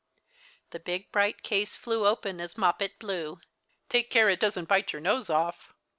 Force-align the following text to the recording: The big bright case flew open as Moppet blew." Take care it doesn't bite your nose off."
The 0.71 0.79
big 0.79 1.11
bright 1.11 1.43
case 1.43 1.77
flew 1.77 2.07
open 2.07 2.41
as 2.41 2.57
Moppet 2.57 2.97
blew." 2.97 3.39
Take 3.89 4.09
care 4.09 4.29
it 4.31 4.39
doesn't 4.39 4.67
bite 4.67 4.93
your 4.93 4.99
nose 4.99 5.29
off." 5.29 5.75